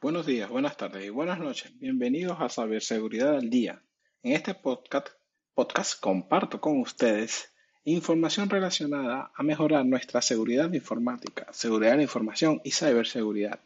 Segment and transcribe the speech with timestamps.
[0.00, 1.72] Buenos días, buenas tardes y buenas noches.
[1.80, 3.82] Bienvenidos a Ciberseguridad al Día.
[4.22, 5.08] En este podcast,
[5.54, 7.50] podcast comparto con ustedes
[7.82, 13.58] información relacionada a mejorar nuestra seguridad informática, seguridad de la información y ciberseguridad.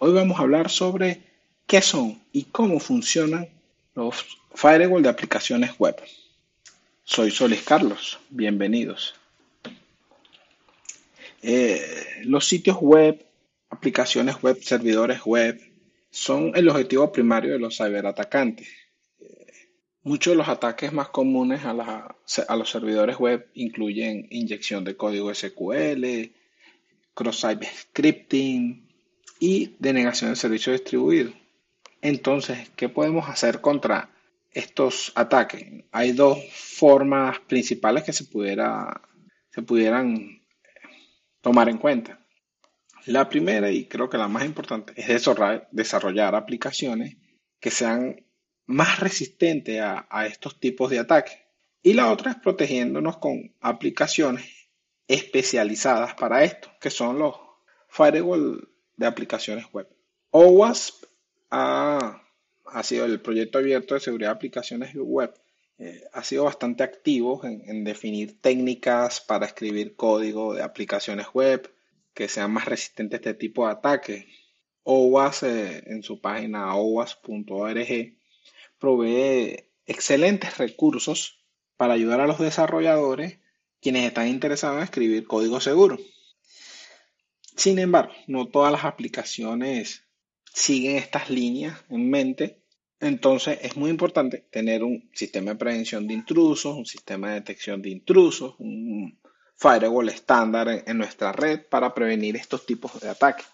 [0.00, 1.22] Hoy vamos a hablar sobre
[1.66, 3.48] qué son y cómo funcionan
[3.94, 5.96] los firewall de aplicaciones web.
[7.04, 9.14] Soy Solis Carlos, bienvenidos.
[11.40, 13.24] Eh, los sitios web,
[13.70, 15.69] aplicaciones web, servidores web,
[16.10, 18.68] son el objetivo primario de los ciberatacantes.
[20.02, 22.16] Muchos de los ataques más comunes a,
[22.48, 26.32] a los servidores web incluyen inyección de código SQL,
[27.14, 28.88] cross-site scripting
[29.38, 31.32] y denegación de servicio distribuido.
[32.00, 34.10] Entonces, ¿qué podemos hacer contra
[34.52, 35.84] estos ataques?
[35.92, 39.02] Hay dos formas principales que se, pudiera,
[39.50, 40.40] se pudieran
[41.42, 42.19] tomar en cuenta.
[43.06, 45.06] La primera, y creo que la más importante, es
[45.70, 47.16] desarrollar, aplicaciones
[47.58, 48.24] que sean
[48.66, 51.38] más resistentes a, estos tipos de ataques.
[51.82, 54.44] Y la otra es protegiéndonos con aplicaciones
[55.08, 57.34] especializadas para esto, que son los
[57.88, 59.88] firewall de aplicaciones web.
[60.30, 61.04] OWASP
[61.50, 62.22] ha,
[62.82, 65.34] sido el proyecto abierto de seguridad de aplicaciones web.
[65.78, 71.72] Eh, ha sido bastante activo en definir técnicas para escribir código de aplicaciones web,
[72.14, 74.26] que sean más resistentes a este tipo de ataques.
[74.82, 78.16] OWASP en su página owas.org
[78.78, 81.44] provee excelentes recursos
[81.76, 83.38] para ayudar a los desarrolladores
[83.80, 85.98] quienes están interesados en escribir código seguro.
[87.56, 90.04] Sin embargo, no todas las aplicaciones
[90.52, 92.62] siguen estas líneas en mente.
[93.00, 97.80] Entonces es muy importante tener un sistema de prevención de intrusos, un sistema de detección
[97.80, 99.19] de intrusos, un
[99.60, 103.46] firewall estándar en, nuestra red para prevenir estos tipos de ataques.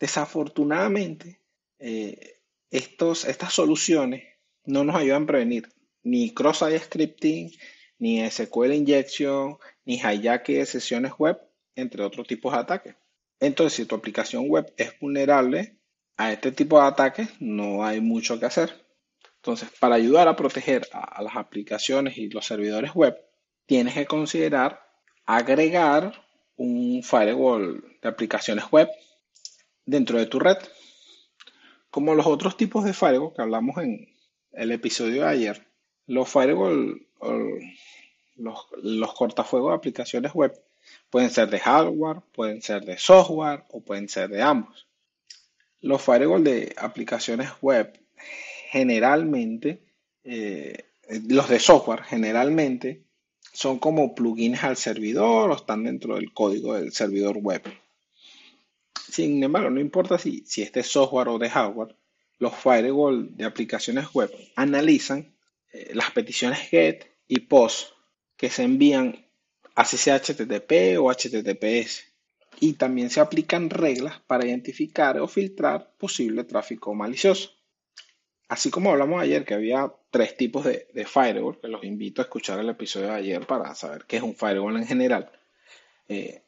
[0.00, 1.40] Desafortunadamente,
[1.78, 4.24] eh, estos, estas soluciones
[4.64, 5.68] no nos ayudan a prevenir
[6.02, 7.52] ni cross-site scripting,
[7.98, 11.40] ni SQL injection, ni hijack de sesiones web,
[11.76, 12.96] entre otros tipos de ataques.
[13.38, 15.78] Entonces, si tu aplicación web es vulnerable
[16.16, 18.84] a este tipo de ataques, no hay mucho que hacer.
[19.36, 23.16] Entonces, para ayudar a proteger a las aplicaciones y los servidores web,
[23.66, 24.91] tienes que considerar
[25.26, 26.12] agregar
[26.56, 28.88] un firewall de aplicaciones web
[29.84, 30.58] dentro de tu red.
[31.90, 34.08] Como los otros tipos de firewall que hablamos en
[34.52, 35.66] el episodio de ayer,
[36.06, 37.06] los firewall,
[38.36, 40.52] los, los cortafuegos de aplicaciones web
[41.10, 44.86] pueden ser de hardware, pueden ser de software o pueden ser de ambos.
[45.80, 47.98] Los firewall de aplicaciones web
[48.70, 49.82] generalmente,
[50.24, 50.84] eh,
[51.28, 53.02] los de software generalmente
[53.52, 57.62] son como plugins al servidor o están dentro del código del servidor web.
[59.10, 61.94] Sin embargo, no importa si, si este es software o de hardware,
[62.38, 65.34] los firewall de aplicaciones web analizan
[65.72, 67.92] eh, las peticiones GET y POST
[68.36, 69.24] que se envían
[69.74, 72.04] así sea HTTP o HTTPS.
[72.60, 77.50] Y también se aplican reglas para identificar o filtrar posible tráfico malicioso.
[78.52, 82.58] Así como hablamos ayer que había tres tipos de, firewall, que los invito a escuchar
[82.58, 85.32] el episodio de ayer para saber qué es un firewall en general.
[86.06, 86.42] Eh,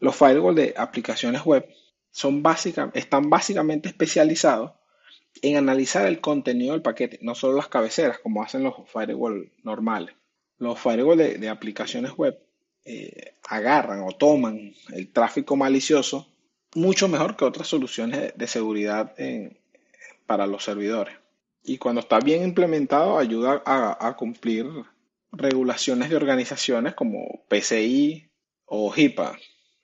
[0.00, 1.68] los firewall de aplicaciones web
[2.94, 4.72] están básicamente especializados
[5.42, 10.14] en analizar el contenido del paquete, no solo las cabeceras, como hacen los firewall normales.
[10.56, 12.40] Los firewall de, aplicaciones web
[12.86, 16.28] eh, agarran o toman el tráfico malicioso
[16.74, 19.14] mucho mejor que otras soluciones de, seguridad
[20.24, 21.21] para los servidores.
[21.64, 24.66] Y cuando está bien implementado, ayuda a, cumplir
[25.30, 28.28] regulaciones de organizaciones como PCI
[28.64, 29.38] o HIPAA,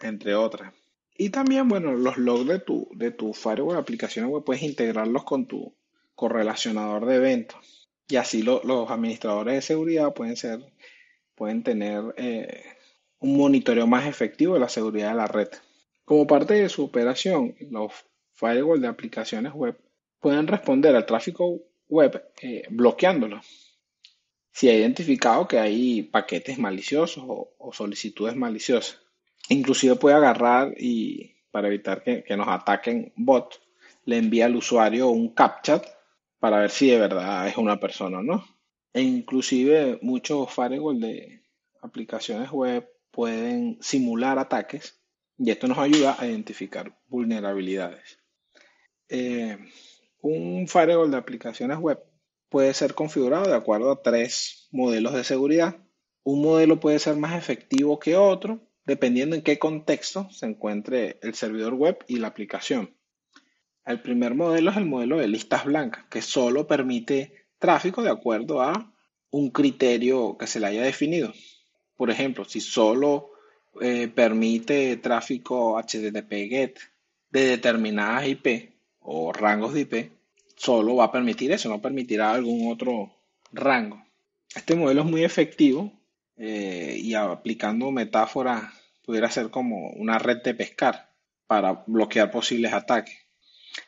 [0.00, 0.72] entre otras.
[1.16, 5.74] Y también, bueno, los logs de tu, de firewall aplicaciones web puedes integrarlos con tu
[6.14, 7.88] correlacionador de eventos.
[8.08, 10.60] Y así los administradores de seguridad pueden ser,
[11.34, 12.62] pueden tener eh,
[13.18, 15.48] un monitoreo más efectivo de la seguridad de la red.
[16.04, 17.92] Como parte de su operación, los
[18.34, 19.78] firewall de aplicaciones web
[20.24, 23.42] pueden responder al tráfico web eh, bloqueándolo.
[24.50, 29.02] Si ha identificado que hay paquetes maliciosos o, solicitudes maliciosas.
[29.50, 33.60] Inclusive puede agarrar y para evitar que, nos ataquen bots,
[34.06, 35.82] le envía al usuario un captcha
[36.38, 38.46] para ver si de verdad es una persona o no.
[38.94, 41.42] E inclusive muchos firewall de
[41.82, 44.98] aplicaciones web pueden simular ataques
[45.36, 48.18] y esto nos ayuda a identificar vulnerabilidades.
[49.10, 49.58] Eh,
[50.24, 52.02] un firewall de aplicaciones web
[52.48, 55.76] puede ser configurado de acuerdo a tres modelos de seguridad.
[56.22, 61.34] Un modelo puede ser más efectivo que otro, dependiendo en qué contexto se encuentre el
[61.34, 62.96] servidor web y la aplicación.
[63.84, 68.62] El primer modelo es el modelo de listas blancas, que solo permite tráfico de acuerdo
[68.62, 68.94] a
[69.30, 71.34] un criterio que se le haya definido.
[71.96, 73.32] Por ejemplo, si solo
[73.80, 76.78] eh, permite tráfico HTTP GET
[77.30, 80.13] de determinadas IP o rangos de IP,
[80.56, 83.14] solo va a permitir eso, no permitirá algún otro
[83.52, 84.04] rango.
[84.54, 85.92] Este modelo es muy efectivo
[86.36, 88.64] eh, y aplicando metáforas
[89.04, 91.10] pudiera ser como una red de pescar
[91.46, 93.16] para bloquear posibles ataques.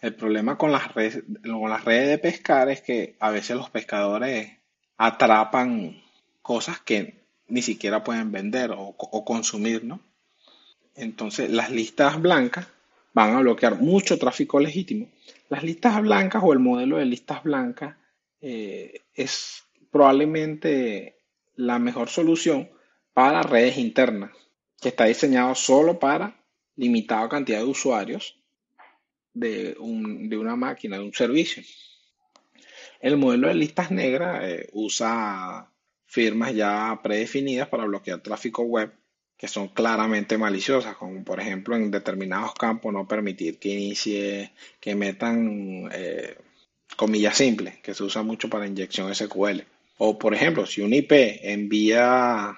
[0.00, 3.70] El problema con las, redes, con las redes de pescar es que a veces los
[3.70, 4.50] pescadores
[4.96, 6.02] atrapan
[6.42, 10.00] cosas que ni siquiera pueden vender o, o consumir, ¿no?
[10.94, 12.66] Entonces las listas blancas
[13.14, 15.08] van a bloquear mucho tráfico legítimo.
[15.48, 17.96] Las listas blancas o el modelo de listas blancas
[18.40, 21.16] eh, es probablemente
[21.56, 22.68] la mejor solución
[23.14, 24.32] para redes internas,
[24.80, 26.44] que está diseñado solo para
[26.76, 28.36] limitada cantidad de usuarios
[29.32, 31.62] de, una máquina, de un servicio.
[33.00, 35.70] El modelo de listas negras eh, usa
[36.06, 38.92] firmas ya predefinidas para bloquear tráfico web
[39.36, 44.94] que son claramente maliciosas, como por ejemplo en determinados campos no permitir que inicie, que
[44.94, 46.36] metan eh,
[46.96, 49.62] comillas simples, que se usa mucho para inyección SQL.
[49.98, 52.56] O por ejemplo, si un IP envía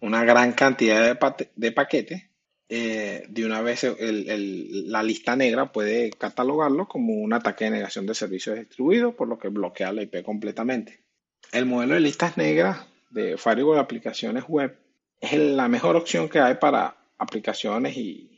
[0.00, 1.04] una gran cantidad
[1.54, 2.22] de, paquetes,
[2.68, 8.14] eh, de una vez la lista negra puede catalogarlo como un ataque de negación de
[8.14, 11.00] servicios distribuidos, por lo que bloquea la IP completamente.
[11.52, 14.76] El modelo de listas negras de firewall de aplicaciones web
[15.20, 18.32] es la mejor opción que hay para aplicaciones y,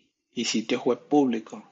[0.44, 1.64] sitios web públicos.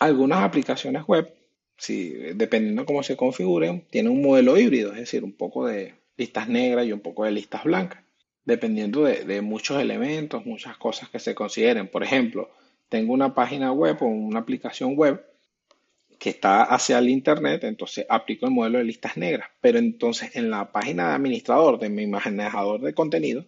[0.00, 1.34] Algunas aplicaciones web,
[1.76, 6.48] si, dependiendo cómo se configuren, tienen un modelo híbrido, es decir, un poco de listas
[6.48, 8.02] negras y un poco de listas blancas,
[8.46, 11.88] dependiendo de, muchos elementos, muchas cosas que se consideren.
[11.88, 12.50] Por ejemplo,
[12.88, 15.22] tengo una página web o una aplicación web
[16.18, 19.50] que está hacia el Internet, entonces aplico el modelo de listas negras.
[19.60, 23.44] Pero entonces en la página de administrador de mi manejador de contenido,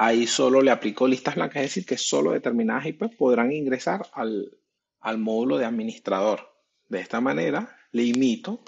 [0.00, 4.50] ahí solo le aplico listas blancas, es decir, que solo determinadas IP podrán ingresar al,
[5.18, 6.48] módulo de administrador.
[6.88, 8.62] De esta manera, limito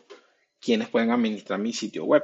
[0.60, 2.22] quienes pueden administrar mi sitio web.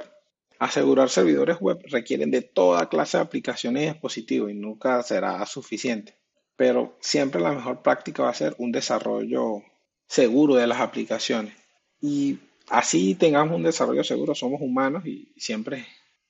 [0.59, 6.15] Asegurar servidores web requieren de toda clase de aplicaciones y dispositivos y nunca será suficiente.
[6.55, 9.63] Pero siempre la mejor práctica va a ser un desarrollo
[10.05, 11.55] seguro de las aplicaciones.
[11.99, 12.37] Y
[12.69, 15.87] así tengamos un desarrollo seguro, somos humanos y siempre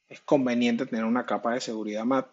[0.08, 2.24] es conveniente tener una capa de seguridad más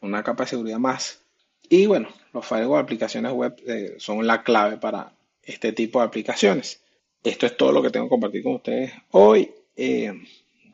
[0.00, 1.24] una capa de seguridad más.
[1.68, 5.12] Y bueno, los firewall aplicaciones web eh, son la clave para
[5.42, 6.82] este tipo de aplicaciones.
[7.22, 9.50] Esto es todo lo que tengo que compartir con ustedes hoy.
[9.76, 10.12] Eh,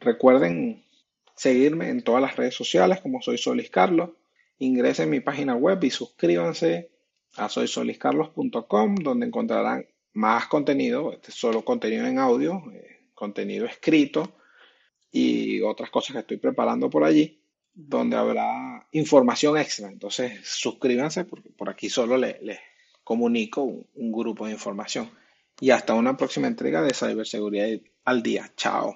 [0.01, 0.85] recuerden
[1.37, 4.11] seguirme en todas las redes sociales como soy Solis Carlos.
[4.59, 6.91] Ingresen en mi página web y suscríbanse
[7.37, 14.35] a soysoliscarlos.com donde encontrarán más contenido, este solo contenido en audio, eh, contenido escrito
[15.13, 17.40] y otras cosas que estoy preparando por allí
[17.75, 19.89] donde habrá información extra.
[19.89, 22.37] Entonces, suscríbanse porque por aquí solo les,
[23.05, 25.11] comunico un, un grupo de información.
[25.61, 27.69] Y hasta una próxima entrega de Ciberseguridad
[28.05, 28.51] al día.
[28.57, 28.95] Chao.